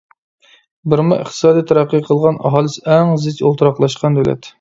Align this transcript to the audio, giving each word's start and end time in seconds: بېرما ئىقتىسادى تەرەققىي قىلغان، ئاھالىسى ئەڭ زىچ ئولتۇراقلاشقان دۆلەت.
بېرما 0.93 1.17
ئىقتىسادى 1.23 1.61
تەرەققىي 1.71 2.01
قىلغان، 2.07 2.39
ئاھالىسى 2.51 2.81
ئەڭ 2.95 3.13
زىچ 3.27 3.43
ئولتۇراقلاشقان 3.51 4.19
دۆلەت. 4.21 4.49